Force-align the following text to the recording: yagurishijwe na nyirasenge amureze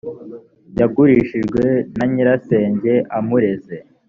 yagurishijwe 0.79 1.61
na 1.95 2.03
nyirasenge 2.11 2.93
amureze 3.17 3.75